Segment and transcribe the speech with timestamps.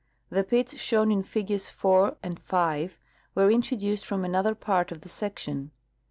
[0.31, 2.97] The pits shown in figures 4 and 5
[3.35, 5.69] were introduced from another part of the section.